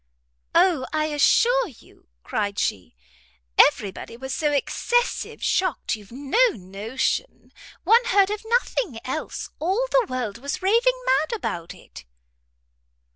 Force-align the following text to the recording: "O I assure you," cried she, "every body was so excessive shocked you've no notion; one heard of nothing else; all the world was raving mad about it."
"O 0.55 0.87
I 0.91 1.05
assure 1.13 1.67
you," 1.67 2.07
cried 2.23 2.57
she, 2.57 2.95
"every 3.55 3.91
body 3.91 4.17
was 4.17 4.33
so 4.33 4.51
excessive 4.51 5.43
shocked 5.43 5.95
you've 5.95 6.11
no 6.11 6.49
notion; 6.55 7.53
one 7.83 8.05
heard 8.05 8.31
of 8.31 8.41
nothing 8.43 8.97
else; 9.05 9.49
all 9.59 9.85
the 9.91 10.07
world 10.09 10.39
was 10.39 10.63
raving 10.63 10.99
mad 11.05 11.35
about 11.37 11.75
it." 11.75 12.05